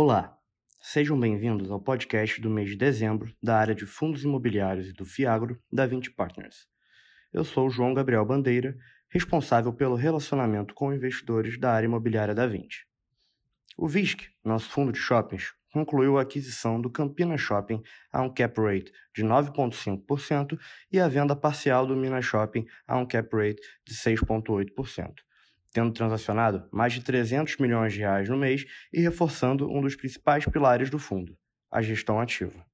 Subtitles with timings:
[0.00, 0.38] Olá,
[0.80, 5.04] sejam bem-vindos ao podcast do mês de dezembro da área de fundos imobiliários e do
[5.04, 6.68] Fiagro da 20 Partners.
[7.32, 8.78] Eu sou João Gabriel Bandeira,
[9.08, 12.86] responsável pelo relacionamento com investidores da área imobiliária da 20.
[13.76, 18.56] O VISC, nosso fundo de shoppings, concluiu a aquisição do Campina Shopping a um cap
[18.60, 20.56] rate de 9,5%
[20.92, 25.12] e a venda parcial do Minas Shopping a um cap rate de 6,8%,
[25.72, 30.44] tendo transacionado mais de 300 milhões de reais no mês e reforçando um dos principais
[30.46, 31.36] pilares do fundo,
[31.70, 32.64] a gestão ativa.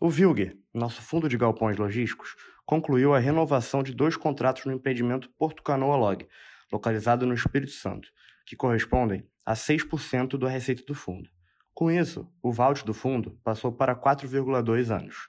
[0.00, 5.30] O Vilger, nosso fundo de galpões logísticos, concluiu a renovação de dois contratos no empreendimento
[5.38, 6.26] Porto Canoa Log,
[6.72, 8.08] localizado no Espírito Santo,
[8.46, 11.28] que correspondem a 6% da receita do fundo.
[11.74, 15.28] Com isso, o vault do fundo passou para 4,2 anos.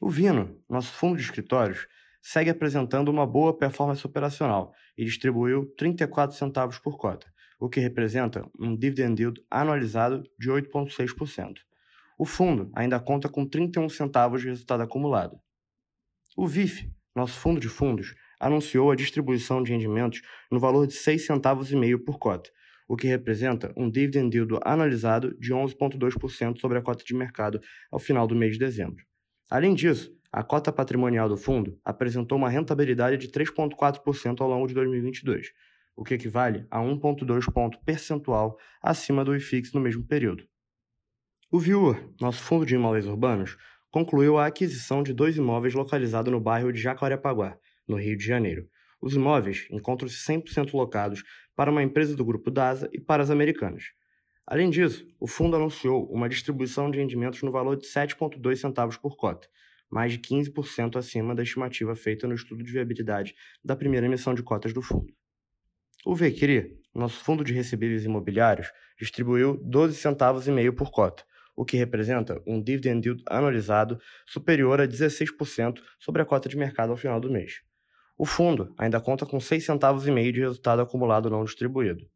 [0.00, 1.86] O Vino, nosso fundo de escritórios,
[2.22, 7.26] segue apresentando uma boa performance operacional e distribuiu 34 centavos por cota,
[7.58, 11.56] o que representa um dividend yield anualizado de 8,6%.
[12.16, 15.40] O fundo ainda conta com 31 centavos de resultado acumulado.
[16.36, 21.26] O VIF, nosso fundo de fundos, anunciou a distribuição de rendimentos no valor de 6
[21.26, 22.50] centavos e meio por cota,
[22.88, 27.60] o que representa um dividend yield analisado de 11,2% sobre a cota de mercado
[27.90, 29.04] ao final do mês de dezembro.
[29.50, 34.72] Além disso, a cota patrimonial do fundo apresentou uma rentabilidade de 3,4% ao longo de
[34.72, 35.52] 2022,
[35.94, 40.44] o que equivale a 1,2 ponto percentual acima do IFIX no mesmo período.
[41.50, 43.58] O Viewer, nosso fundo de imóveis urbanos,
[43.90, 48.66] concluiu a aquisição de dois imóveis localizados no bairro de Jacarepaguá, no Rio de Janeiro.
[49.02, 51.22] Os imóveis encontram-se 100% locados
[51.54, 53.84] para uma empresa do grupo DASA e para as americanas.
[54.46, 59.14] Além disso, o fundo anunciou uma distribuição de rendimentos no valor de 7,2 centavos por
[59.14, 59.46] cota,
[59.92, 64.42] mais de 15% acima da estimativa feita no estudo de viabilidade da primeira emissão de
[64.42, 65.12] cotas do fundo.
[66.02, 71.22] O VECRI, nosso fundo de recebíveis imobiliários, distribuiu 12 centavos e meio por cota,
[71.54, 76.90] o que representa um dividend yield anualizado superior a 16% sobre a cota de mercado
[76.90, 77.60] ao final do mês.
[78.16, 82.08] O fundo ainda conta com 6 centavos e meio de resultado acumulado não distribuído.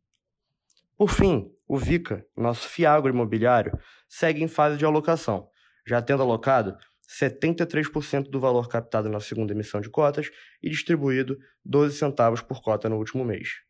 [0.97, 3.78] Por fim, o VICA, nosso fiagro imobiliário,
[4.09, 5.50] segue em fase de alocação,
[5.86, 6.75] já tendo alocado
[7.09, 10.31] 73% do valor captado na segunda emissão de cotas
[10.62, 13.61] e distribuído 12 centavos por cota no último mês.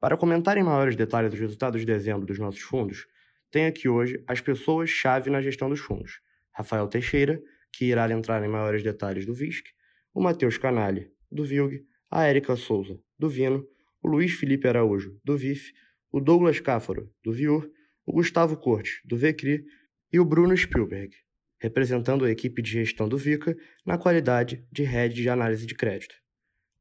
[0.00, 3.06] Para comentar em maiores detalhes os resultados de dezembro dos nossos fundos,
[3.50, 6.20] tenho aqui hoje as pessoas-chave na gestão dos fundos.
[6.52, 7.40] Rafael Teixeira,
[7.72, 9.66] que irá entrar em maiores detalhes do VISC,
[10.12, 13.66] o Matheus Canalha, do VILG, a Érica Souza, do Vino,
[14.02, 15.72] o Luiz Felipe Araújo, do VIF,
[16.10, 17.70] o Douglas Cáfaro, do VIUR,
[18.06, 19.64] o Gustavo Cortes, do VECRI
[20.12, 21.14] e o Bruno Spielberg,
[21.60, 26.14] representando a equipe de gestão do VICA na qualidade de head de análise de crédito.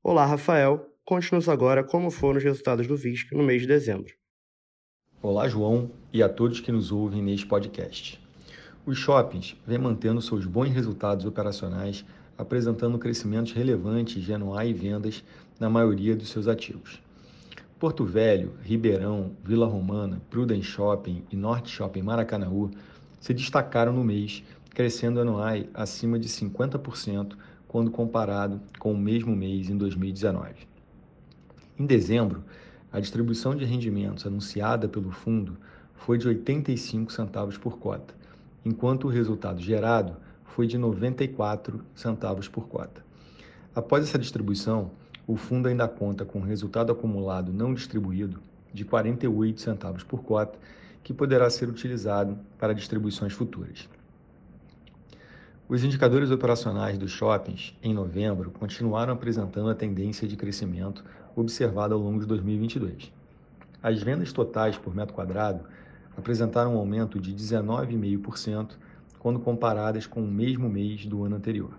[0.03, 0.93] Olá, Rafael.
[1.03, 4.13] Conte-nos agora como foram os resultados do VISC no mês de dezembro.
[5.21, 8.21] Olá, João, e a todos que nos ouvem neste podcast.
[8.85, 12.05] Os shoppings vêm mantendo seus bons resultados operacionais,
[12.37, 15.23] apresentando crescimentos relevantes de anuais e vendas
[15.59, 17.01] na maioria dos seus ativos.
[17.79, 22.71] Porto Velho, Ribeirão, Vila Romana, Prudence Shopping e Norte Shopping Maracanaú
[23.19, 24.43] se destacaram no mês,
[24.77, 27.35] crescendo anuai acima de 50%
[27.67, 30.53] quando comparado com o mesmo mês em 2019.
[31.79, 32.43] Em dezembro,
[32.93, 35.57] a distribuição de rendimentos anunciada pelo fundo
[35.95, 38.13] foi de 85 centavos por cota,
[38.63, 43.03] enquanto o resultado gerado foi de 94 centavos por cota.
[43.73, 44.91] Após essa distribuição,
[45.25, 48.39] o fundo ainda conta com resultado acumulado não distribuído
[48.71, 50.59] de 48 centavos por cota,
[51.03, 53.89] que poderá ser utilizado para distribuições futuras.
[55.69, 61.03] Os indicadores operacionais dos shoppings em novembro continuaram apresentando a tendência de crescimento
[61.35, 63.11] observada ao longo de 2022.
[63.83, 65.65] As vendas totais por metro quadrado
[66.15, 68.77] apresentaram um aumento de 19,5%
[69.19, 71.73] quando comparadas com o mesmo mês do ano anterior.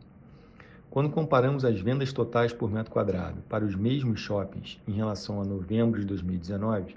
[0.90, 5.46] Quando comparamos as vendas totais por metro quadrado para os mesmos shoppings em relação a
[5.46, 6.94] novembro de 2019,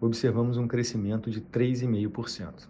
[0.00, 2.66] observamos um crescimento de 3,5%.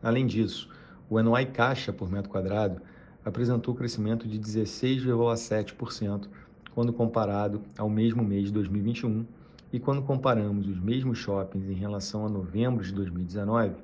[0.00, 0.70] Além disso,
[1.08, 2.82] o NOI caixa por metro quadrado
[3.24, 6.28] apresentou crescimento de 16,7%
[6.74, 9.24] quando comparado ao mesmo mês de 2021
[9.72, 13.74] e quando comparamos os mesmos shoppings em relação a novembro de 2019,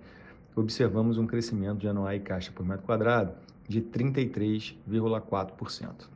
[0.54, 3.32] observamos um crescimento de NOI caixa por metro quadrado
[3.68, 6.06] de 33,4%.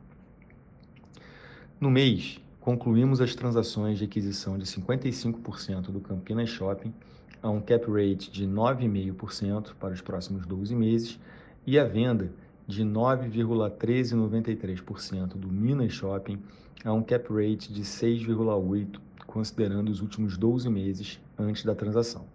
[1.79, 6.93] No mês, concluímos as transações de aquisição de 55% do Campinas Shopping
[7.41, 11.17] a um cap rate de 9,5% para os próximos 12 meses
[11.65, 12.29] e a venda
[12.67, 16.37] de 9,1393% do Minas Shopping
[16.83, 22.25] a um cap rate de 6,8%, considerando os últimos 12 meses antes da transação.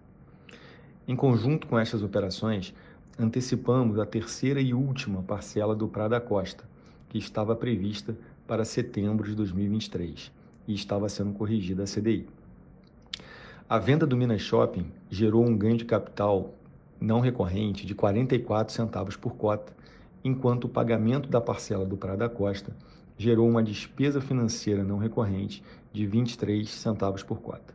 [1.06, 2.72] Em conjunto com estas operações,
[3.18, 6.64] antecipamos a terceira e última parcela do Prada Costa,
[7.08, 8.16] que estava prevista
[8.46, 10.30] para setembro de 2023
[10.66, 12.26] e estava sendo corrigida a CDI.
[13.72, 16.52] A venda do Minas Shopping gerou um ganho de capital
[17.00, 19.72] não recorrente de 44 centavos por cota,
[20.22, 22.76] enquanto o pagamento da parcela do Prada Costa
[23.16, 27.74] gerou uma despesa financeira não recorrente de 23 centavos por cota.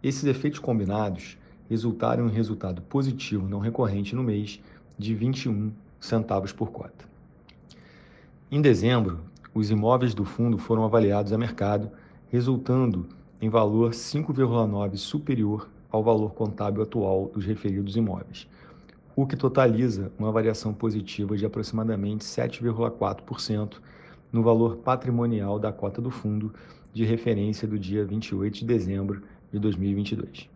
[0.00, 1.36] Esses efeitos combinados
[1.68, 4.62] resultaram em resultado positivo não recorrente no mês
[4.96, 7.04] de 21 centavos por cota.
[8.48, 11.90] Em dezembro, os imóveis do fundo foram avaliados a mercado,
[12.28, 13.08] resultando
[13.40, 18.48] em valor 5,9 superior ao valor contábil atual dos referidos imóveis,
[19.14, 23.74] o que totaliza uma variação positiva de aproximadamente 7,4%
[24.32, 26.52] no valor patrimonial da cota do fundo
[26.92, 29.22] de referência do dia 28 de dezembro
[29.52, 30.48] de 2022.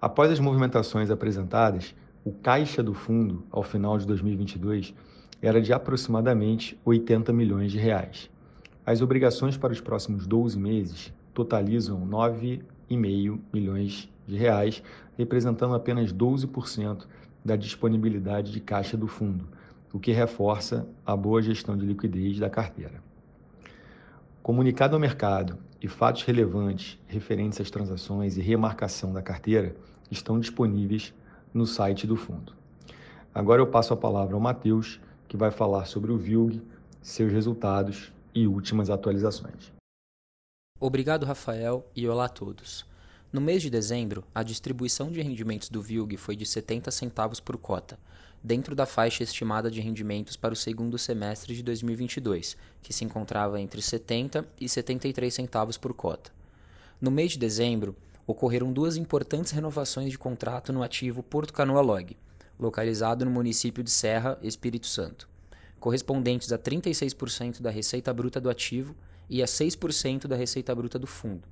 [0.00, 1.94] Após as movimentações apresentadas,
[2.24, 4.94] o caixa do fundo ao final de 2022
[5.40, 8.30] era de aproximadamente 80 milhões de reais.
[8.86, 14.80] As obrigações para os próximos 12 meses totalizam 9,5 milhões de reais,
[15.18, 17.04] representando apenas 12%
[17.44, 19.48] da disponibilidade de caixa do fundo,
[19.92, 23.02] o que reforça a boa gestão de liquidez da carteira.
[24.40, 29.74] Comunicado ao mercado e fatos relevantes referentes às transações e remarcação da carteira
[30.12, 31.12] estão disponíveis
[31.52, 32.52] no site do fundo.
[33.34, 36.62] Agora eu passo a palavra ao Matheus, que vai falar sobre o VILG,
[37.02, 39.72] seus resultados e últimas atualizações.
[40.78, 42.84] Obrigado, Rafael, e olá a todos.
[43.32, 47.56] No mês de dezembro, a distribuição de rendimentos do VILG foi de 70 centavos por
[47.56, 47.98] cota,
[48.42, 53.58] dentro da faixa estimada de rendimentos para o segundo semestre de 2022, que se encontrava
[53.58, 56.30] entre 70 e 73 centavos por cota.
[57.00, 57.96] No mês de dezembro,
[58.26, 62.14] ocorreram duas importantes renovações de contrato no ativo Porto Canoa Log,
[62.58, 65.26] localizado no município de Serra, Espírito Santo,
[65.86, 68.92] correspondentes a 36% da receita bruta do ativo
[69.30, 71.46] e a 6% da receita bruta do fundo.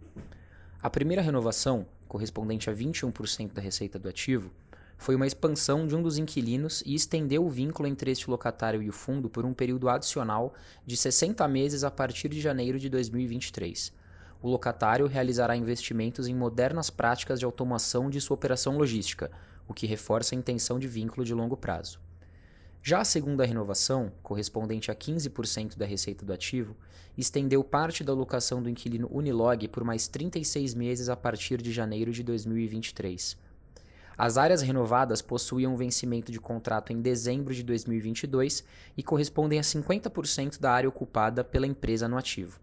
[0.83, 4.51] A primeira renovação, correspondente a 21% da receita do ativo,
[4.99, 8.89] foi uma expansão de um dos inquilinos e estendeu o vínculo entre este locatário e
[8.89, 10.53] o fundo por um período adicional
[10.85, 13.93] de 60 meses a partir de janeiro de 2023.
[14.43, 19.31] O locatário realizará investimentos em modernas práticas de automação de sua operação logística,
[19.69, 22.01] o que reforça a intenção de vínculo de longo prazo.
[22.87, 26.77] Já a segunda renovação, correspondente a 15% da receita do ativo,
[27.17, 32.13] estendeu parte da alocação do inquilino Unilog por mais 36 meses a partir de janeiro
[32.13, 33.39] de 2023.
[34.19, 38.63] As áreas renovadas possuíam um vencimento de contrato em dezembro de 2022
[38.99, 42.61] e correspondem a 50% da área ocupada pela empresa no ativo.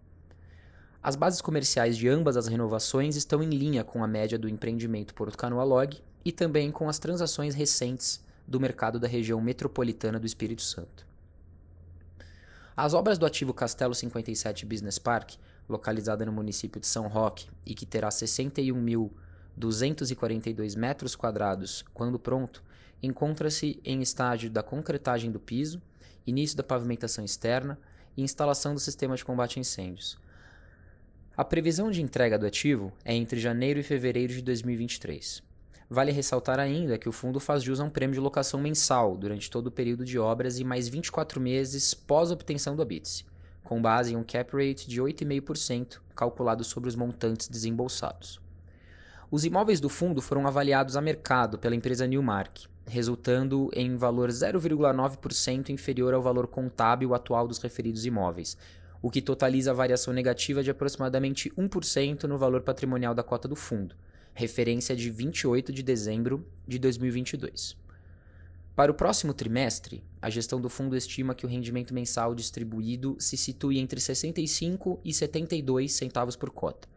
[1.02, 5.14] As bases comerciais de ambas as renovações estão em linha com a média do empreendimento
[5.14, 10.26] Porto Canoa Log e também com as transações recentes do mercado da região metropolitana do
[10.26, 11.06] Espírito Santo.
[12.76, 17.74] As obras do ativo Castelo 57 Business Park, localizada no município de São Roque e
[17.74, 22.62] que terá 61.242 metros quadrados quando pronto,
[23.02, 25.80] encontra-se em estágio da concretagem do piso,
[26.26, 27.78] início da pavimentação externa
[28.14, 30.18] e instalação do sistema de combate a incêndios.
[31.34, 35.42] A previsão de entrega do ativo é entre janeiro e fevereiro de 2023.
[35.88, 39.50] Vale ressaltar ainda que o fundo faz jus a um prêmio de locação mensal durante
[39.50, 43.26] todo o período de obras e mais 24 meses pós-obtenção do habite
[43.72, 48.40] com base em um cap rate de 8,5% calculado sobre os montantes desembolsados.
[49.30, 55.70] Os imóveis do fundo foram avaliados a mercado pela empresa Newmark, resultando em valor 0,9%
[55.70, 58.58] inferior ao valor contábil atual dos referidos imóveis,
[59.00, 63.56] o que totaliza a variação negativa de aproximadamente 1% no valor patrimonial da cota do
[63.56, 63.96] fundo,
[64.34, 67.76] referência de 28 de dezembro de 2022.
[68.74, 73.36] Para o próximo trimestre, a gestão do fundo estima que o rendimento mensal distribuído se
[73.36, 76.88] situe entre 65 e 72 centavos por cota.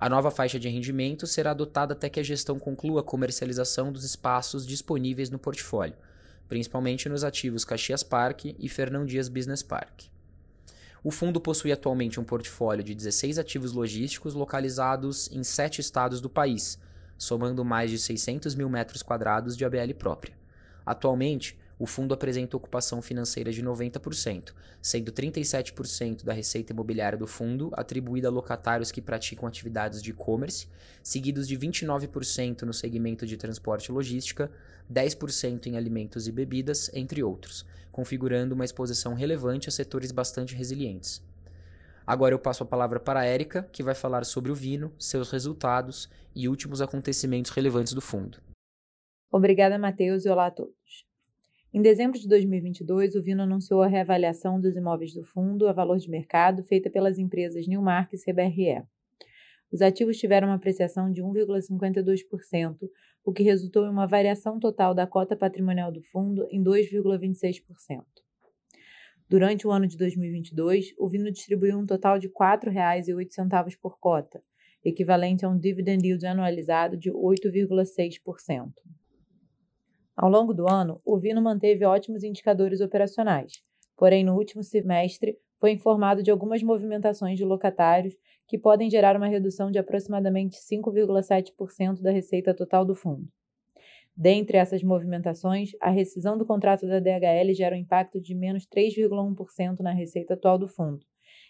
[0.00, 4.04] A nova faixa de rendimento será adotada até que a gestão conclua a comercialização dos
[4.04, 5.96] espaços disponíveis no portfólio,
[6.48, 10.04] principalmente nos ativos Caxias Park e Fernão Dias Business Park.
[11.02, 16.28] O fundo possui atualmente um portfólio de 16 ativos logísticos localizados em sete estados do
[16.28, 16.78] país,
[17.16, 20.34] somando mais de 600 mil metros quadrados de ABL própria.
[20.84, 24.52] Atualmente, o fundo apresenta ocupação financeira de 90%,
[24.82, 30.66] sendo 37% da receita imobiliária do fundo atribuída a locatários que praticam atividades de e-commerce,
[31.02, 34.50] seguidos de 29% no segmento de transporte e logística,
[34.92, 37.64] 10% em alimentos e bebidas, entre outros,
[37.98, 41.20] configurando uma exposição relevante a setores bastante resilientes.
[42.06, 45.32] Agora eu passo a palavra para a Érica, que vai falar sobre o Vino, seus
[45.32, 48.38] resultados e últimos acontecimentos relevantes do fundo.
[49.32, 51.04] Obrigada, Matheus, e olá a todos.
[51.74, 55.98] Em dezembro de 2022, o Vino anunciou a reavaliação dos imóveis do fundo a valor
[55.98, 58.86] de mercado feita pelas empresas Newmark e CBRE.
[59.72, 62.76] Os ativos tiveram uma apreciação de 1,52%,
[63.24, 68.04] o que resultou em uma variação total da cota patrimonial do fundo em 2,26%.
[69.28, 74.42] Durante o ano de 2022, o Vino distribuiu um total de R$ 4,08 por cota,
[74.82, 78.72] equivalente a um dividend yield anualizado de 8,6%.
[80.16, 83.52] Ao longo do ano, o Vino manteve ótimos indicadores operacionais,
[83.96, 88.14] porém, no último semestre, foi informado de algumas movimentações de locatários
[88.46, 93.28] que podem gerar uma redução de aproximadamente 5,7% da receita total do fundo.
[94.16, 99.80] Dentre essas movimentações, a rescisão do contrato da DHL gera um impacto de menos 3,1%
[99.80, 101.06] na receita atual do fundo,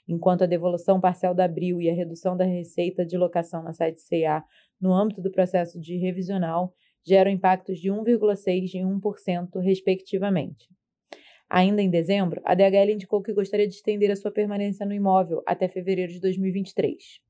[0.06, 4.00] enquanto a devolução parcial da Abril e a redução da receita de locação na site
[4.06, 4.44] CA
[4.78, 6.74] no âmbito do processo de revisional
[7.06, 10.68] geram impactos de 1,6% e 1%, respectivamente.
[11.48, 15.42] Ainda em dezembro, a DHL indicou que gostaria de estender a sua permanência no imóvel
[15.46, 17.20] até fevereiro de 2023.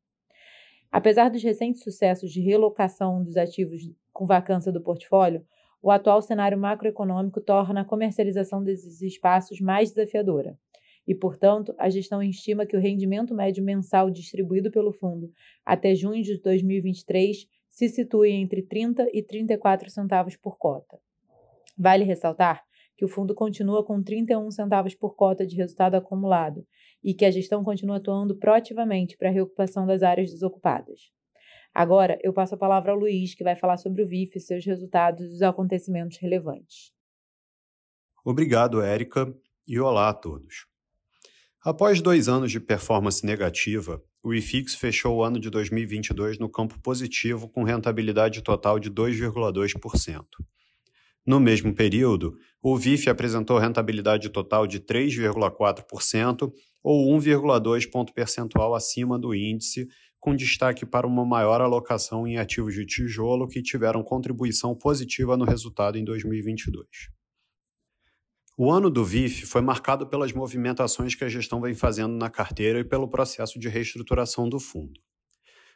[0.90, 3.82] Apesar dos recentes sucessos de relocação dos ativos
[4.12, 5.44] com vacância do portfólio,
[5.80, 10.58] o atual cenário macroeconômico torna a comercialização desses espaços mais desafiadora.
[11.06, 15.32] E, portanto, a gestão estima que o rendimento médio mensal distribuído pelo fundo
[15.64, 20.98] até junho de 2023 se situe entre 30 e 34 centavos por cota.
[21.78, 22.67] Vale ressaltar
[22.98, 26.66] que o fundo continua com 31 centavos por cota de resultado acumulado
[27.02, 31.12] e que a gestão continua atuando proativamente para a reocupação das áreas desocupadas.
[31.72, 35.30] Agora, eu passo a palavra ao Luiz, que vai falar sobre o VIF, seus resultados
[35.30, 36.92] e os acontecimentos relevantes.
[38.24, 39.32] Obrigado, Érica,
[39.64, 40.66] e olá a todos.
[41.64, 46.80] Após dois anos de performance negativa, o IFIX fechou o ano de 2022 no campo
[46.80, 50.24] positivo com rentabilidade total de 2,2%.
[51.28, 56.50] No mesmo período, o VIF apresentou rentabilidade total de 3,4%
[56.82, 59.86] ou 1,2 ponto percentual acima do índice,
[60.18, 65.44] com destaque para uma maior alocação em ativos de tijolo que tiveram contribuição positiva no
[65.44, 66.86] resultado em 2022.
[68.56, 72.80] O ano do VIF foi marcado pelas movimentações que a gestão vem fazendo na carteira
[72.80, 74.98] e pelo processo de reestruturação do fundo.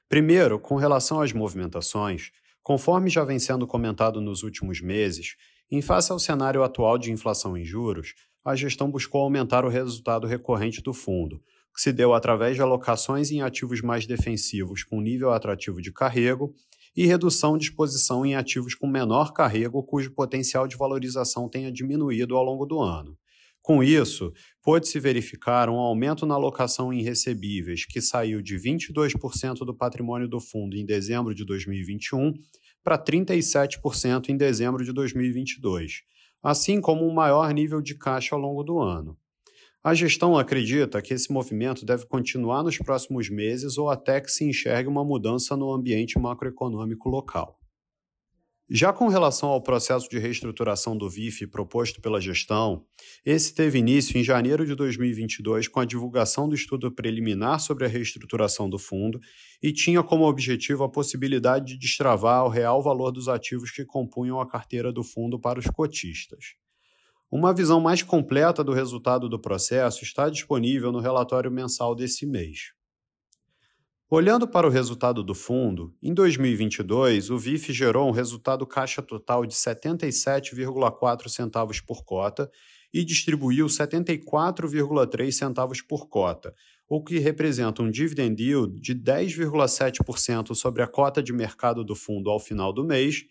[0.08, 2.32] Primeiro, com relação às movimentações,
[2.62, 5.36] conforme já vem sendo comentado nos últimos meses,
[5.70, 8.14] em face ao cenário atual de inflação em juros,
[8.44, 11.42] a gestão buscou aumentar o resultado recorrente do fundo,
[11.74, 16.54] que se deu através de alocações em ativos mais defensivos com nível atrativo de carrego
[16.94, 22.36] e redução de exposição em ativos com menor carrego cujo potencial de valorização tenha diminuído
[22.36, 23.16] ao longo do ano.
[23.62, 29.72] Com isso, pôde-se verificar um aumento na alocação em recebíveis, que saiu de 22% do
[29.72, 32.34] patrimônio do fundo em dezembro de 2021
[32.82, 36.02] para 37% em dezembro de 2022,
[36.42, 39.16] assim como um maior nível de caixa ao longo do ano.
[39.84, 44.44] A gestão acredita que esse movimento deve continuar nos próximos meses ou até que se
[44.44, 47.61] enxergue uma mudança no ambiente macroeconômico local.
[48.70, 52.86] Já com relação ao processo de reestruturação do VIF proposto pela gestão,
[53.24, 57.88] esse teve início em janeiro de 2022 com a divulgação do estudo preliminar sobre a
[57.88, 59.20] reestruturação do fundo
[59.62, 64.40] e tinha como objetivo a possibilidade de destravar o real valor dos ativos que compunham
[64.40, 66.54] a carteira do fundo para os cotistas.
[67.30, 72.72] Uma visão mais completa do resultado do processo está disponível no relatório mensal desse mês.
[74.14, 79.46] Olhando para o resultado do fundo, em 2022, o VIF gerou um resultado caixa total
[79.46, 82.50] de 77,4 centavos por cota
[82.92, 86.54] e distribuiu 74,3 centavos por cota,
[86.86, 92.28] o que representa um dividend yield de 10,7% sobre a cota de mercado do fundo
[92.28, 93.22] ao final do mês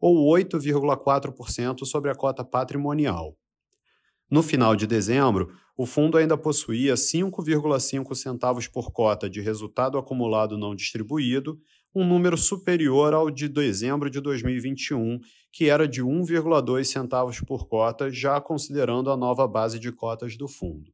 [0.00, 3.36] ou 8,4% sobre a cota patrimonial.
[4.32, 10.56] No final de dezembro, o fundo ainda possuía 5,5 centavos por cota de resultado acumulado
[10.56, 11.60] não distribuído,
[11.94, 15.20] um número superior ao de dezembro de 2021,
[15.52, 20.48] que era de 1,2 centavos por cota, já considerando a nova base de cotas do
[20.48, 20.90] fundo.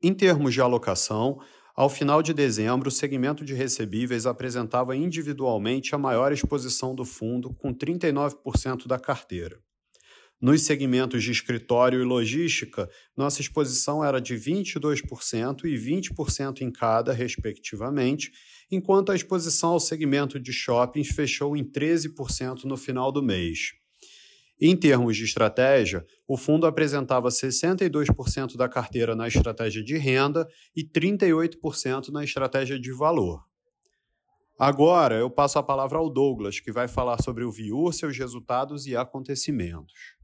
[0.00, 1.40] Em termos de alocação,
[1.74, 7.52] ao final de dezembro, o segmento de recebíveis apresentava individualmente a maior exposição do fundo,
[7.52, 9.60] com 39% da carteira.
[10.42, 17.12] Nos segmentos de escritório e logística, nossa exposição era de 22% e 20% em cada,
[17.12, 18.32] respectivamente,
[18.68, 23.70] enquanto a exposição ao segmento de shoppings fechou em 13% no final do mês.
[24.60, 30.82] Em termos de estratégia, o fundo apresentava 62% da carteira na estratégia de renda e
[30.82, 33.44] 38% na estratégia de valor.
[34.58, 38.88] Agora eu passo a palavra ao Douglas, que vai falar sobre o Viur, seus resultados
[38.88, 40.20] e acontecimentos.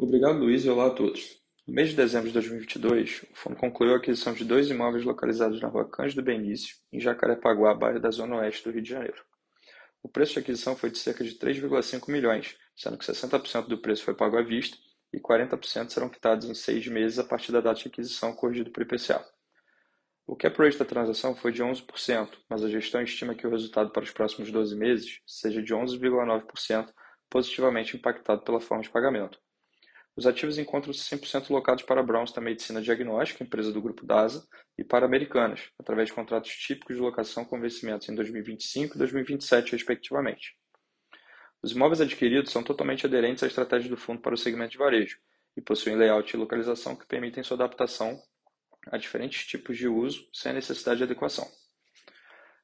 [0.00, 1.42] Obrigado, Luiz, e olá a todos.
[1.66, 5.60] No mês de dezembro de 2022, o fundo concluiu a aquisição de dois imóveis localizados
[5.60, 9.20] na rua Cândido Benício, em Jacarepaguá, bairro da Zona Oeste do Rio de Janeiro.
[10.00, 14.04] O preço de aquisição foi de cerca de 3,5 milhões, sendo que 60% do preço
[14.04, 14.78] foi pago à vista
[15.12, 18.84] e 40% serão quitados em seis meses a partir da data de aquisição corrigido por
[18.84, 19.26] IPCA.
[20.28, 23.90] O cap rate da transação foi de 11%, mas a gestão estima que o resultado
[23.90, 26.88] para os próximos 12 meses seja de 11,9%,
[27.28, 29.40] positivamente impactado pela forma de pagamento.
[30.18, 34.44] Os ativos encontram-se 100% locados para Brownstar Medicina Diagnóstica, empresa do grupo DASA,
[34.76, 39.70] e para Americanas, através de contratos típicos de locação com vencimentos em 2025 e 2027,
[39.70, 40.56] respectivamente.
[41.62, 45.18] Os imóveis adquiridos são totalmente aderentes à estratégia do fundo para o segmento de varejo
[45.56, 48.20] e possuem layout e localização que permitem sua adaptação
[48.90, 51.48] a diferentes tipos de uso sem a necessidade de adequação.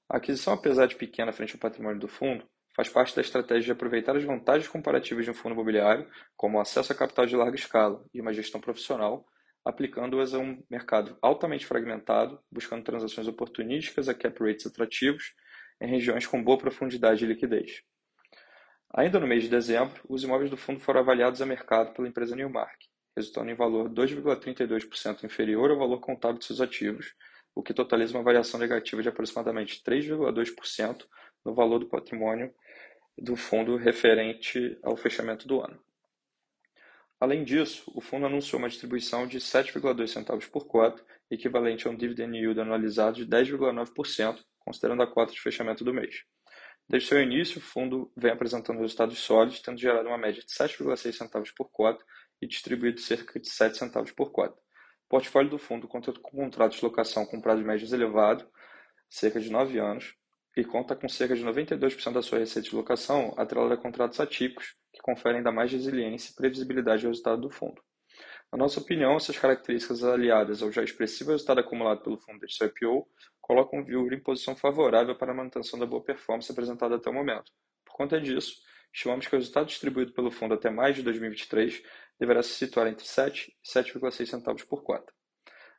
[0.09, 2.45] A aquisição, apesar de pequena frente ao patrimônio do fundo,
[2.75, 6.61] faz parte da estratégia de aproveitar as vantagens comparativas de um fundo imobiliário, como o
[6.61, 9.25] acesso a capital de larga escala e uma gestão profissional,
[9.65, 15.35] aplicando-as a um mercado altamente fragmentado, buscando transações oportunísticas a cap rates atrativos
[15.81, 17.83] em regiões com boa profundidade e liquidez.
[18.93, 22.37] Ainda no mês de dezembro, os imóveis do fundo foram avaliados a mercado pela empresa
[22.37, 22.79] Newmark,
[23.17, 27.15] resultando em valor 2,32% inferior ao valor contábil de seus ativos,
[27.55, 31.07] o que totaliza uma variação negativa de aproximadamente 3,2%
[31.45, 32.53] no valor do patrimônio
[33.17, 35.81] do fundo referente ao fechamento do ano.
[37.21, 41.97] Além disso, o fundo anunciou uma distribuição de 7,2 centavos por cota, equivalente a um
[41.97, 46.25] dividend yield anualizado de 10,9%, considerando a cota de fechamento do mês.
[46.89, 51.13] Desde seu início, o fundo vem apresentando resultados sólidos, tendo gerado uma média de 7,6
[51.13, 52.05] centavos por cota
[52.43, 54.61] e distribuído cerca de 7 centavos por cota.
[55.07, 58.47] O portfólio do fundo conta com contratos de locação com prazo médios elevado,
[59.09, 60.15] cerca de 9 anos,
[60.57, 64.75] e conta com cerca de 92% da sua receita de locação atrelada a contratos atípicos,
[64.93, 67.83] que conferem ainda mais resiliência e previsibilidade ao resultado do fundo.
[68.53, 73.09] Na nossa opinião, essas características aliadas ao já expressivo resultado acumulado pelo fundo seu IPO
[73.41, 77.13] colocam o Vilgre em posição favorável para a manutenção da boa performance apresentada até o
[77.13, 77.51] momento.
[77.85, 78.63] Por conta disso,
[78.93, 81.83] estimamos que o resultado distribuído pelo fundo até mais de 2023
[82.19, 85.13] deverá se situar entre 7 e 7,6 centavos por cota.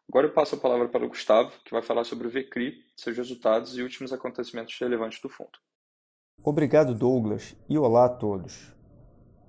[0.08, 3.18] Agora eu passo a palavra para o Gustavo, que vai falar sobre o VCRI, seus
[3.18, 5.60] resultados e últimos acontecimentos relevantes do fundo.
[6.44, 8.74] Obrigado, Douglas, e olá a todos.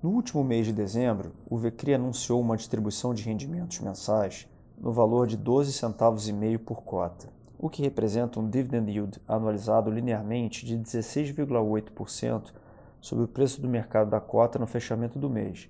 [0.01, 5.27] No último mês de dezembro, o VCRI anunciou uma distribuição de rendimentos mensais no valor
[5.27, 10.65] de 12 centavos e meio por cota o que representa um dividend yield anualizado linearmente
[10.65, 12.53] de 16,8%
[13.01, 15.69] sobre o preço do mercado da cota no fechamento do mês,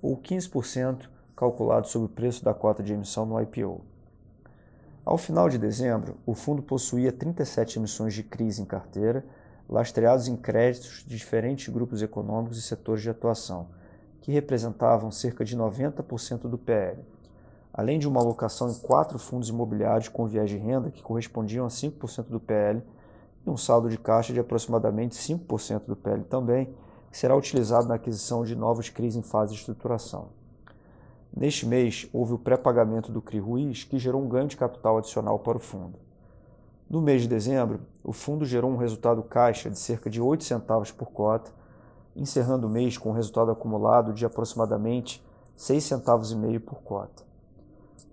[0.00, 3.84] ou 15% calculado sobre o preço da cota de emissão no IPO.
[5.06, 9.24] Ao final de dezembro, o fundo possuía 37 emissões de crise em carteira,
[9.66, 13.68] lastreados em créditos de diferentes grupos econômicos e setores de atuação,
[14.20, 17.02] que representavam cerca de 90% do PL
[17.76, 21.68] além de uma alocação em quatro fundos imobiliários com viés de renda que correspondiam a
[21.68, 22.82] 5% do PL
[23.44, 26.74] e um saldo de caixa de aproximadamente 5% do PL também,
[27.10, 30.30] que será utilizado na aquisição de novos CRIs em fase de estruturação.
[31.36, 35.38] Neste mês, houve o pré-pagamento do CRI Ruiz, que gerou um ganho de capital adicional
[35.38, 35.98] para o fundo.
[36.88, 40.90] No mês de dezembro, o fundo gerou um resultado caixa de cerca de 8 centavos
[40.90, 41.50] por cota,
[42.16, 45.22] encerrando o mês com um resultado acumulado de aproximadamente
[45.54, 47.22] 6 centavos e meio por cota.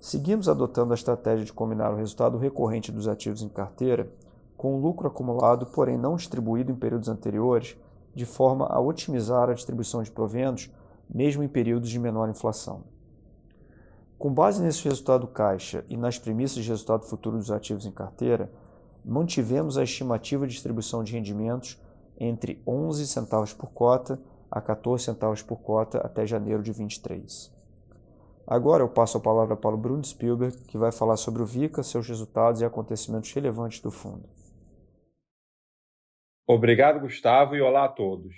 [0.01, 4.11] Seguimos adotando a estratégia de combinar o resultado recorrente dos ativos em carteira
[4.57, 7.77] com o lucro acumulado, porém não distribuído em períodos anteriores,
[8.13, 10.69] de forma a otimizar a distribuição de proventos,
[11.09, 12.91] mesmo em períodos de menor inflação.
[14.17, 18.51] Com base nesse resultado caixa e nas premissas de resultado futuro dos ativos em carteira,
[19.03, 21.81] mantivemos a estimativa de distribuição de rendimentos
[22.17, 27.51] entre 11 centavos por cota a 14 centavos por cota até janeiro de 23.
[28.45, 31.81] Agora eu passo a palavra para o Bruno Spielberg, que vai falar sobre o VICA,
[31.81, 34.29] seus resultados e acontecimentos relevantes do fundo.
[36.45, 38.35] Obrigado, Gustavo, e olá a todos.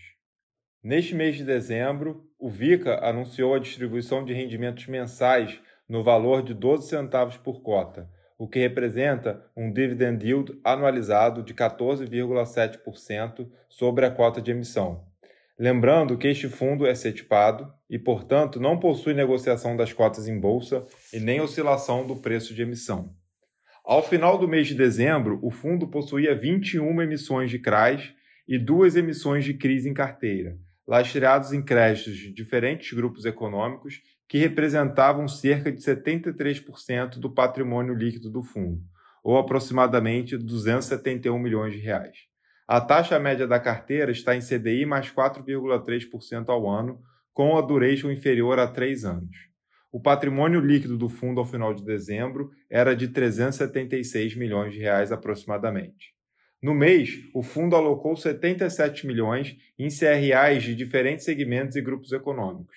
[0.84, 6.54] Neste mês de dezembro, o VICA anunciou a distribuição de rendimentos mensais no valor de
[6.54, 14.12] 12 centavos por cota, o que representa um dividend yield anualizado de 14,7% sobre a
[14.12, 15.06] cota de emissão.
[15.58, 20.86] Lembrando que este fundo é setipado e, portanto, não possui negociação das cotas em bolsa
[21.14, 23.16] e nem oscilação do preço de emissão.
[23.86, 28.14] Ao final do mês de dezembro, o fundo possuía 21 emissões de CRAs
[28.48, 34.38] e duas emissões de CRIs em carteira, lastreados em créditos de diferentes grupos econômicos que
[34.38, 38.82] representavam cerca de 73% do patrimônio líquido do fundo,
[39.24, 42.18] ou aproximadamente 271 milhões de reais.
[42.68, 47.00] A taxa média da carteira está em CDI mais 4,3% ao ano,
[47.32, 49.36] com a duration inferior a 3 anos.
[49.92, 55.12] O patrimônio líquido do fundo ao final de dezembro era de 376 milhões de reais
[55.12, 56.15] aproximadamente.
[56.62, 62.76] No mês, o fundo alocou 77 milhões em CRAs de diferentes segmentos e grupos econômicos.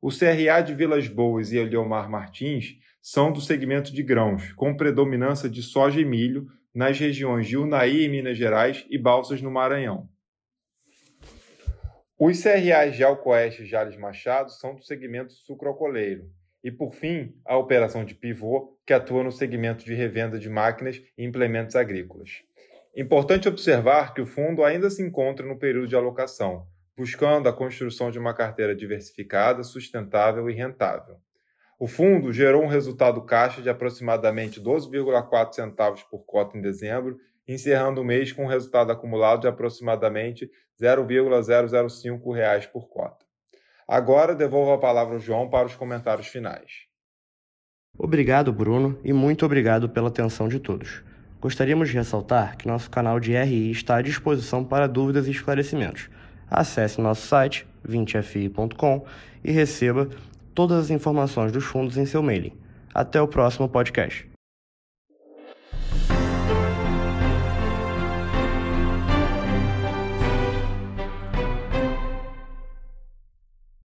[0.00, 5.48] O CRA de Vilas Boas e Eliomar Martins são do segmento de grãos, com predominância
[5.48, 10.08] de soja e milho nas regiões de Unai, em Minas Gerais, e Balsas, no Maranhão.
[12.18, 16.30] Os CRAs de Alcoeste e Jales Machado são do segmento sucrocoleiro.
[16.62, 21.02] E, por fim, a operação de pivô, que atua no segmento de revenda de máquinas
[21.18, 22.44] e implementos agrícolas.
[22.94, 28.10] Importante observar que o fundo ainda se encontra no período de alocação, buscando a construção
[28.10, 31.16] de uma carteira diversificada, sustentável e rentável.
[31.78, 38.02] O fundo gerou um resultado caixa de aproximadamente 12,4 centavos por cota em dezembro, encerrando
[38.02, 43.24] o mês com um resultado acumulado de aproximadamente 0,005 reais por cota.
[43.88, 46.86] Agora devolvo a palavra ao João para os comentários finais.
[47.98, 51.02] Obrigado, Bruno, e muito obrigado pela atenção de todos.
[51.42, 56.08] Gostaríamos de ressaltar que nosso canal de RI está à disposição para dúvidas e esclarecimentos.
[56.48, 59.04] Acesse nosso site 20fi.com
[59.42, 60.08] e receba
[60.54, 62.52] todas as informações dos fundos em seu mailing.
[62.94, 64.31] Até o próximo podcast.